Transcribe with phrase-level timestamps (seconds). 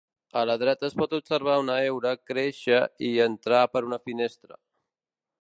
[0.39, 4.61] A la dreta es pot observar una heura créixer i entrar per una finestra.